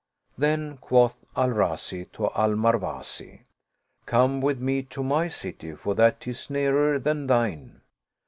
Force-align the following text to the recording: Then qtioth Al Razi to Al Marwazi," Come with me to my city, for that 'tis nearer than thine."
Then 0.35 0.77
qtioth 0.79 1.13
Al 1.37 1.49
Razi 1.49 2.11
to 2.13 2.31
Al 2.31 2.55
Marwazi," 2.55 3.41
Come 4.07 4.41
with 4.41 4.59
me 4.59 4.81
to 4.81 5.03
my 5.03 5.27
city, 5.27 5.75
for 5.75 5.93
that 5.93 6.21
'tis 6.21 6.49
nearer 6.49 6.97
than 6.97 7.27
thine." 7.27 7.81